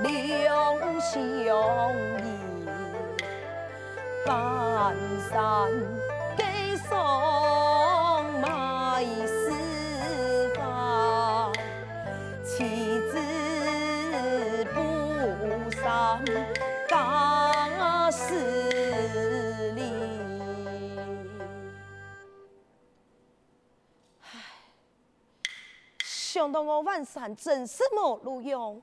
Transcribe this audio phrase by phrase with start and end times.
[0.00, 2.26] 两相依，
[4.24, 4.94] 半
[5.30, 5.68] 山
[6.36, 6.44] 给
[6.76, 6.96] 送
[8.40, 9.50] 埋私
[10.54, 11.52] 房，
[12.44, 13.12] 妻子
[14.72, 16.24] 不上
[16.88, 18.34] 家事
[19.72, 19.80] 里。
[24.22, 24.24] 唉，
[26.04, 28.80] 想到我晚上真是没路用。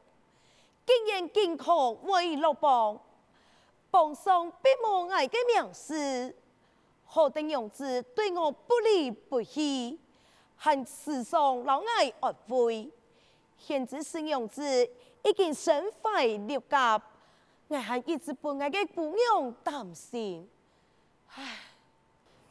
[0.85, 2.99] 竟然竟可为乐邦，
[3.89, 6.35] 邦上必无爱的名士，
[7.05, 9.99] 何等样子对我不离不弃，
[10.55, 12.91] 还时常老爱恶会，
[13.57, 14.63] 现在是样子
[15.23, 17.01] 已经身怀六甲，
[17.67, 20.47] 我还一直不爱的姑娘担心，
[21.35, 21.57] 唉，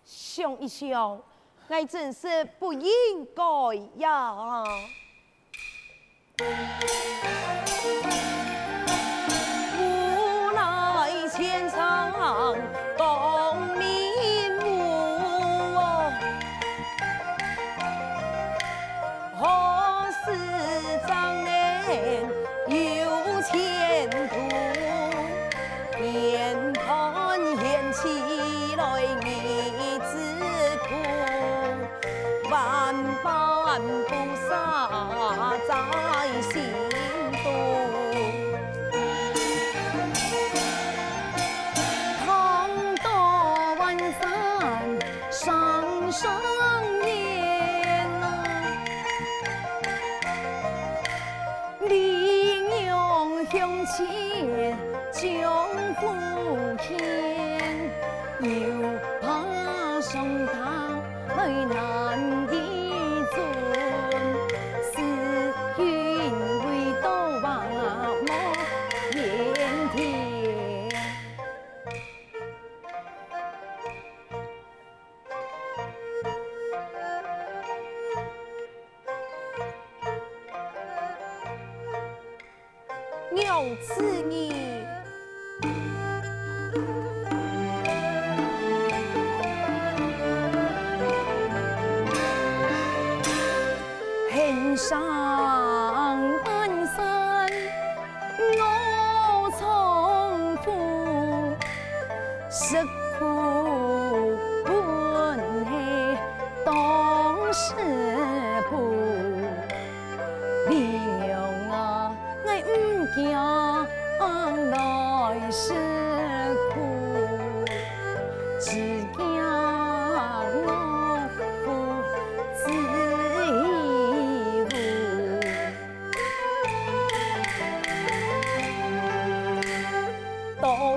[0.04, 1.22] 想一想，
[1.68, 3.42] 我真是不应该
[3.98, 4.64] 呀。
[6.44, 8.43] thank you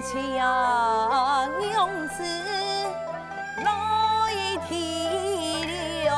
[0.07, 0.15] 务，多谢
[1.59, 2.23] 娘子
[3.63, 3.67] 来
[4.67, 6.09] 提了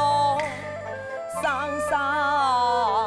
[1.41, 1.43] 上
[1.89, 2.98] 山。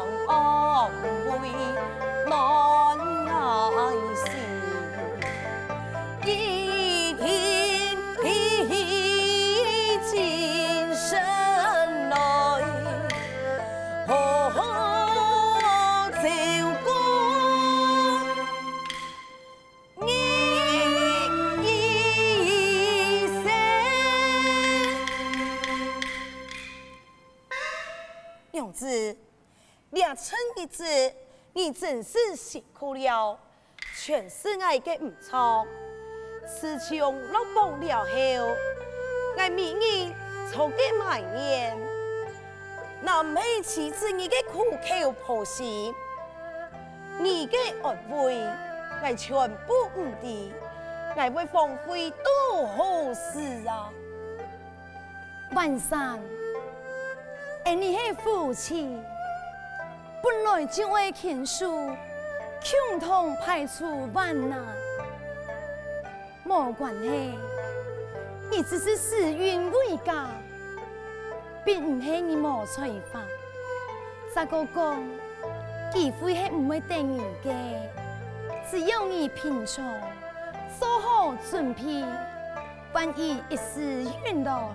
[30.62, 30.84] 两春一子，
[31.54, 33.36] 你真是辛苦了，
[33.96, 35.66] 全是爱的唔错。
[36.46, 38.10] 自从落榜了后，
[39.36, 40.12] 我明日
[40.50, 41.76] 从给买年，
[43.00, 45.92] 那每妻子你的苦口婆心，
[47.18, 48.46] 你的安慰，
[49.02, 50.52] 我全部唔敌，
[51.16, 53.90] 我会荒废多好事啊！
[55.54, 56.20] 晚上，
[57.64, 58.96] 而你系夫妻。
[60.22, 64.60] 本来就爱倾诉，共同排除万难，
[66.44, 67.34] 没关系。
[68.50, 70.28] 你只是时运未佳，
[71.64, 73.20] 并唔系你冇才华。
[74.32, 75.02] 咋个讲？
[75.90, 77.52] 机会系唔会等人嘅，
[78.70, 79.84] 只要你平常
[80.78, 82.04] 做好准备，
[82.94, 84.74] 万一一时运到，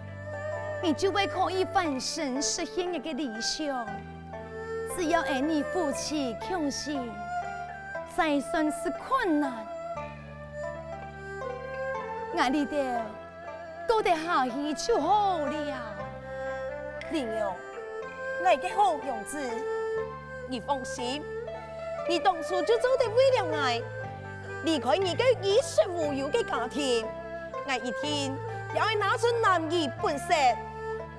[0.84, 3.88] 你就会可以翻身实现一个理想。
[4.98, 7.12] 只要爱你夫妻同心，
[8.16, 9.54] 再算是困难，
[12.36, 13.06] 爱你的
[13.88, 15.96] 都得下去就好了。
[17.12, 17.46] 玲莹，
[18.44, 19.40] 爱的好样子，
[20.48, 21.24] 你放心，
[22.10, 23.80] 你当初就做得为了爱，
[24.64, 27.06] 离开你个衣食无忧的家庭，
[27.68, 28.36] 我一天
[28.74, 30.34] 要拿出男儿本色，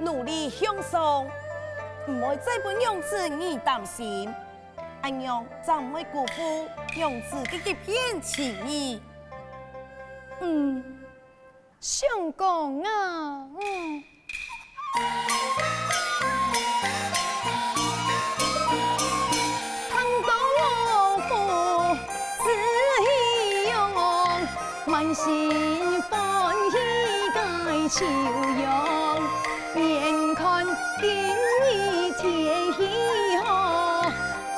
[0.00, 1.24] 努力向上，
[2.08, 4.34] 唔会再俾娘子你担心，
[5.02, 6.66] 阿娘怎会辜负
[6.96, 9.02] 娘子的一片情意。
[10.40, 10.82] 嗯，
[11.80, 14.02] 相公啊，嗯。
[25.14, 26.14] 心欢
[26.70, 26.76] 喜
[27.34, 27.38] 该
[27.88, 28.87] 笑容，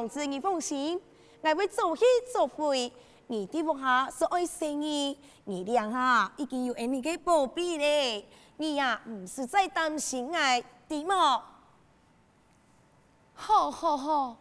[0.00, 0.98] 娘子，你放心，
[1.42, 2.02] 我会做戏
[2.32, 2.90] 做会。
[3.26, 8.26] 你的部下是爱生意，你俩哈已经有俺你个宝贝嘞。
[8.56, 11.42] 你呀，唔是在担心爱，对吗？
[13.34, 14.36] 好好好，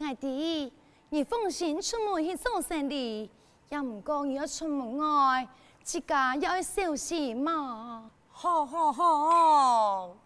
[0.00, 0.72] 爱弟，
[1.10, 3.30] 你放心出门去做生意，
[3.68, 5.48] 也唔讲你要出门外，
[5.84, 8.10] 自家要小心嘛。
[8.32, 10.16] 好好好。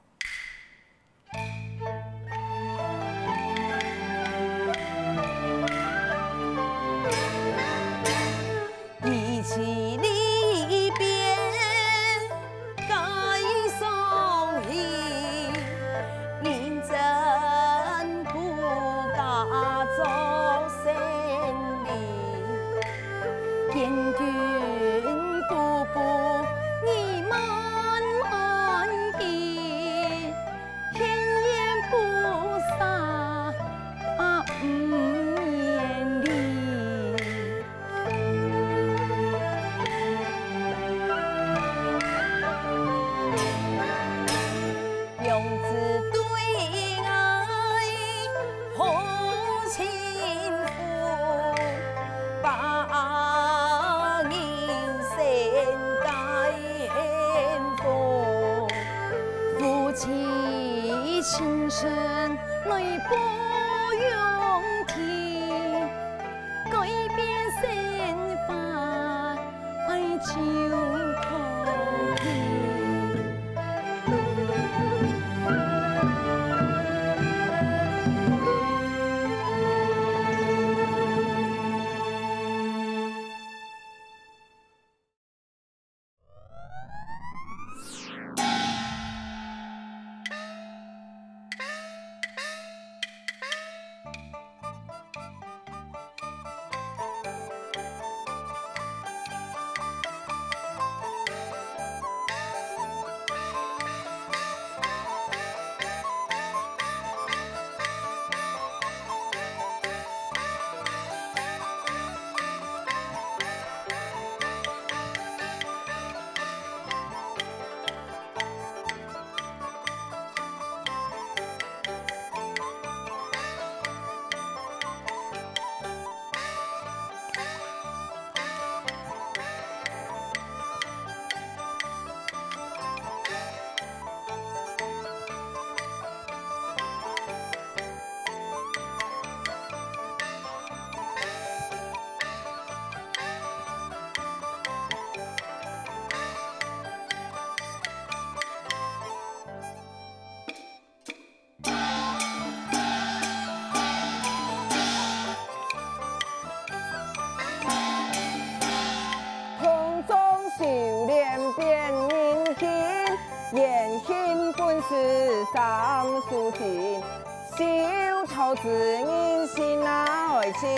[168.39, 170.71] 书情，小兔子人心内情，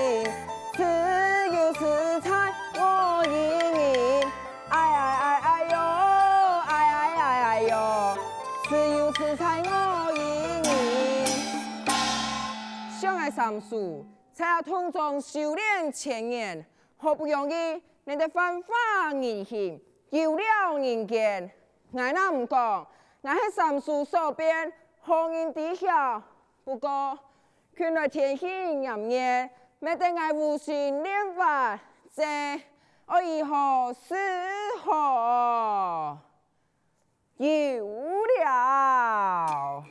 [0.73, 0.83] 自
[1.55, 2.31] 由自在
[2.75, 3.33] 我盈
[3.77, 4.33] 盈，
[4.71, 5.77] 哎哎哎哎哟，
[6.67, 8.17] 哎哎哎哎哟，
[8.67, 10.71] 自由自在我盈盈。
[12.99, 16.65] 相爱三叔，在通中修炼千年，
[16.97, 21.51] 好不容易你的繁华人心，有了人间。
[21.93, 22.87] 我那唔讲，
[23.21, 26.23] 我系三叔所变，好人知晓。
[26.65, 27.19] 不过，
[27.81, 31.81] 看来天气炎热，没得爱无心练法，
[32.15, 32.23] 这
[33.07, 34.15] 我以后是
[34.83, 36.19] 何
[37.39, 37.87] 有
[38.45, 39.83] 了？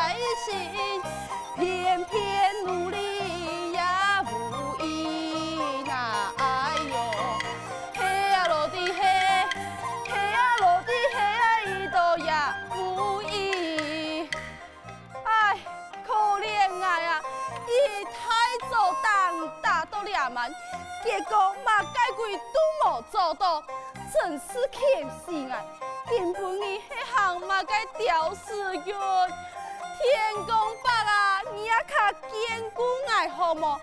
[0.00, 1.02] 采呀采一新，
[1.56, 6.32] 偏偏努力呀无益呐！
[6.38, 6.94] 哎呦，
[7.94, 9.02] 嘿呀落地嘿，
[10.08, 14.26] 嘿呀落地嘿呀，一道呀无益。
[15.22, 15.58] 哎，
[16.06, 17.20] 可怜我呀！
[17.66, 18.10] 一太
[18.70, 20.50] 早当打到两万，
[21.04, 22.42] 结果嘛该鬼都
[22.86, 23.62] 没做到，
[24.14, 24.80] 真是可
[25.26, 25.62] 惜啊！
[26.08, 28.98] 根本你迄行嘛该吊死冤，
[30.02, 31.94] 天公伯啊，你也较
[32.28, 33.80] 坚固爱好么？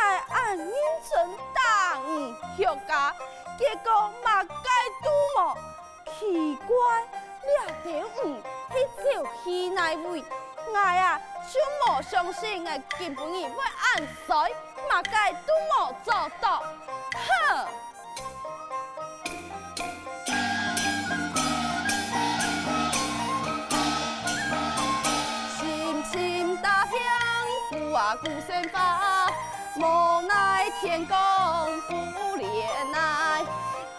[0.00, 0.68] 爱按认
[1.10, 3.14] 真当嗯，休假，
[3.58, 3.90] 结果
[4.24, 4.70] 嘛该
[5.02, 5.54] 都没，
[6.18, 6.74] 奇怪。
[7.48, 8.36] 俩点五
[8.70, 10.22] 去找戏内位，
[10.70, 11.18] 我啊
[11.50, 11.58] 就
[11.92, 14.50] 无相信我根本会按衰，
[14.90, 16.62] 嘛该都无做到，
[17.12, 17.66] 哼！
[28.08, 29.26] 鼓啊鼓声发，
[29.76, 31.14] 无奈天公
[31.86, 32.42] 不怜
[32.94, 33.44] 爱，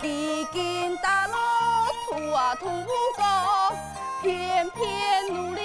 [0.02, 1.36] 几经大路
[2.10, 2.66] 途啊途
[3.16, 3.78] 过，
[4.24, 5.62] 偏偏努力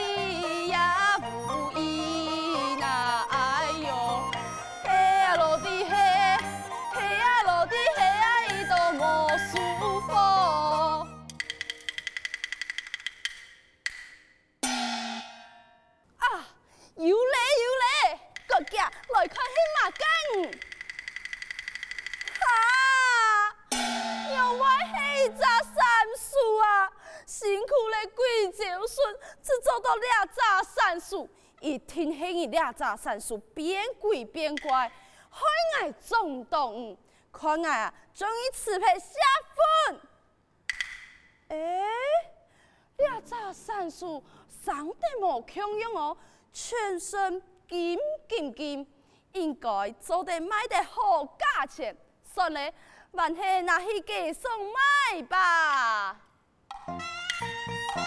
[27.75, 29.05] 苦嘞贵州笋，
[29.43, 30.41] 只做到俩只
[30.75, 31.29] 山树，
[31.61, 34.89] 一听迄个俩只山树变贵变怪，
[35.29, 35.41] 害
[35.83, 36.97] 我冲动，
[37.33, 39.19] 看我啊，终于吃配下
[39.89, 40.01] 粉。
[41.49, 41.85] 哎，
[42.99, 44.23] 俩只山树
[44.65, 46.17] 长得无强用哦，
[46.53, 48.87] 全身金金金，
[49.33, 51.97] 应该做得卖得好价钱。
[52.23, 52.73] 算了，
[53.17, 56.21] 还是拿去给送卖吧。
[57.95, 58.01] 披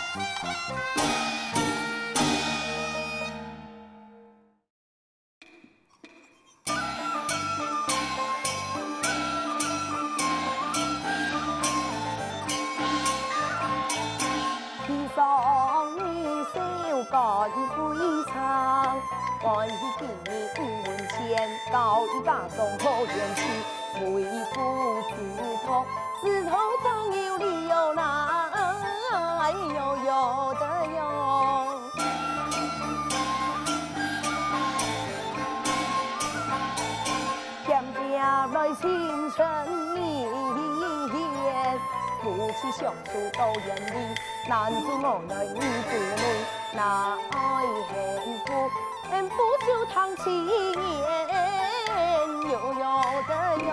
[15.16, 15.24] 上
[15.96, 16.00] 你
[16.54, 16.56] 手
[17.10, 17.16] 干
[17.50, 17.56] 非
[18.34, 18.36] 常，
[19.42, 21.16] 关于今年五文钱，
[21.72, 23.42] 搞一把种好元气，
[24.04, 24.06] 为
[24.54, 24.56] 父
[25.16, 25.16] 子
[25.66, 25.68] 痛，
[26.22, 26.52] 子痛
[26.84, 28.52] 总有理由啦，
[29.14, 30.10] 哎呦呦
[30.60, 30.64] 的
[30.96, 31.00] 哟。
[37.66, 38.00] 点点
[38.54, 38.84] 来青
[39.32, 39.38] 春
[39.94, 39.98] 绵
[41.46, 41.80] 延，
[42.24, 43.96] 夫妻相处都人理，
[44.48, 45.62] 男子无奈女子
[46.18, 46.22] 累，
[46.74, 46.80] 哪
[47.32, 47.36] 爱
[47.90, 47.94] 幸
[48.46, 48.48] 福？
[49.10, 50.24] 幸福就堂前
[52.44, 52.84] 悠悠
[53.28, 53.32] 的
[53.66, 53.68] 哟。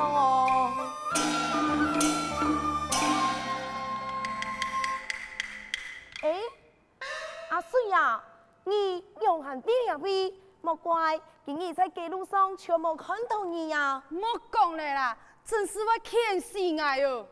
[7.94, 8.20] 呀，
[8.64, 14.02] 你用喊爹呀位，莫怪，今日在街路上全无看到你呀。
[14.08, 17.28] 莫讲了啦，真是我欠死我哟。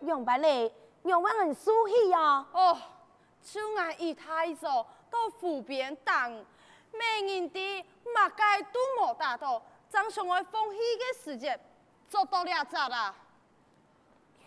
[0.00, 0.70] 用白嘞，
[1.04, 2.46] 用完很舒气呀。
[2.52, 2.76] 哦，
[3.42, 6.46] 就爱一太早到湖边等，
[6.92, 11.58] 每人的马街都没打到，正想我放弃的时间，
[12.10, 13.14] 做到了咋啦？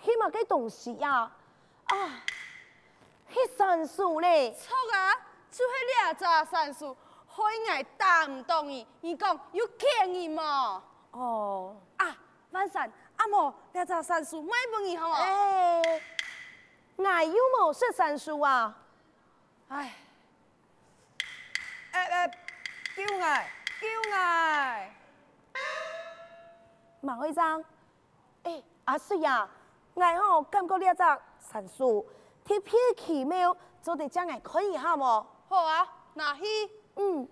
[0.03, 1.31] 起码个东西呀，
[1.85, 1.97] 啊，
[3.31, 4.51] 迄山树咧。
[4.53, 5.13] 错啊，
[5.51, 6.95] 就是俩只山树，
[7.27, 10.83] 害我打唔动伊，伊讲有骗伊嘛？
[11.11, 12.15] 哦，啊，
[12.51, 15.17] 万山阿莫俩只山树卖问伊好吗？
[15.17, 15.81] 哎，
[16.97, 18.75] 我有冇说山树啊？
[19.69, 19.93] 哎，
[21.91, 24.17] 哎哎，叫我，叫我，
[27.01, 27.63] 马会长，
[28.43, 29.47] 哎，阿水呀，
[29.93, 31.03] 我吼感觉俩只
[31.39, 32.07] 山树
[32.47, 35.27] 特别奇妙，做得将来看一下嘛？
[35.49, 36.43] 好啊，那去，
[36.95, 37.27] 嗯。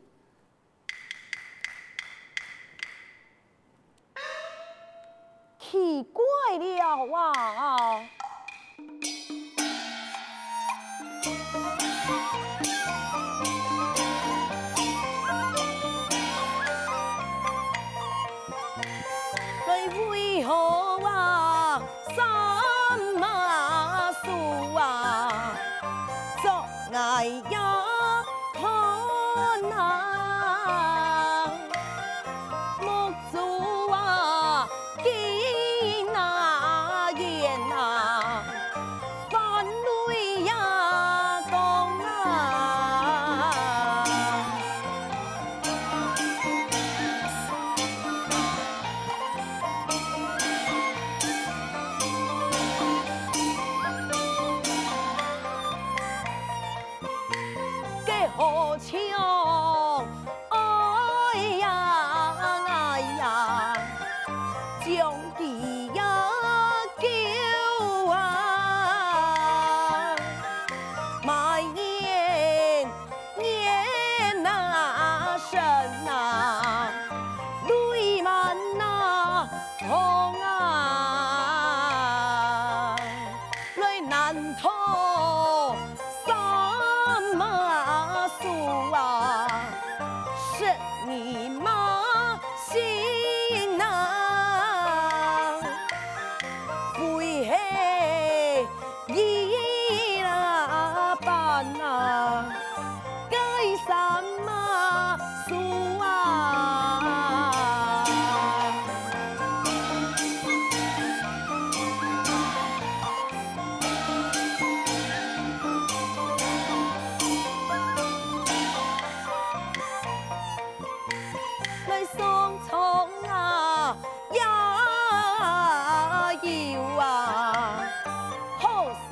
[5.57, 6.23] 奇怪
[6.57, 7.31] 了哇！
[7.33, 8.09] 来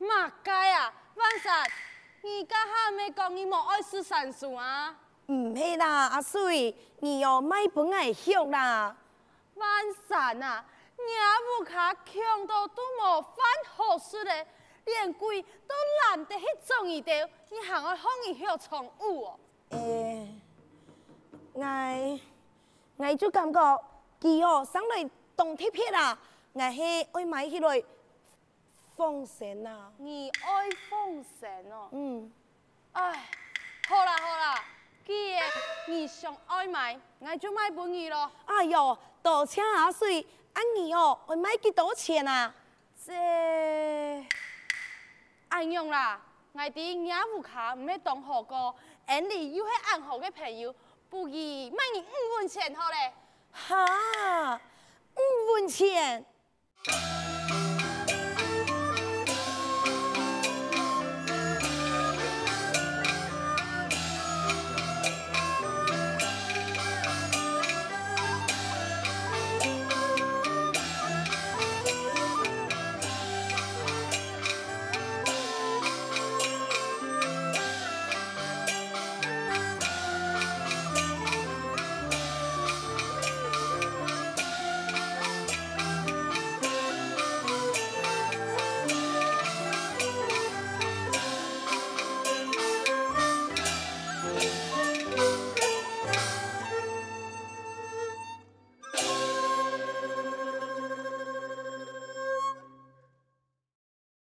[0.00, 1.68] 嘛该啊，万山，
[2.22, 4.96] 你家下没讲你冇爱吃三书啊？
[5.26, 8.96] 唔系啦，阿水，你要买本爱学啦。
[9.54, 10.64] 万山啊，
[10.96, 11.02] 你
[11.60, 13.36] 屋卡穷到都冇饭
[13.68, 14.46] 好食嘞，
[14.86, 15.74] 连鬼都
[16.08, 17.14] 懒得去种一条，
[17.50, 19.40] 你还爱学你学宠物哦？
[19.70, 20.42] 诶、
[21.54, 22.20] 欸，
[22.96, 23.06] 我。
[23.06, 23.84] 我就感觉
[24.20, 26.18] 佢哦上来动铁片啦，
[26.52, 27.82] 我系爱买起来
[29.00, 29.90] 风扇啊。
[29.96, 31.88] 你爱风扇哦？
[31.92, 32.30] 嗯。
[32.92, 33.24] 哎，
[33.88, 34.64] 好啦好啦，
[35.06, 35.42] 既然
[35.88, 38.30] 你想爱买，我就买俾你咯。
[38.44, 42.54] 哎呦，多谢阿水，阿你哦，我买几多钱啊？
[43.06, 43.14] 这，
[45.48, 46.20] 安用啦，
[46.52, 50.74] 我哋业务卡唔系当好过，而你又系安好嘅朋友。
[51.08, 53.14] 不如卖你五文钱好嘞，
[53.50, 54.60] 哈，
[55.16, 56.26] 五文钱。